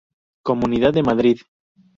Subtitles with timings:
[0.41, 1.37] Comunidad de Madrid.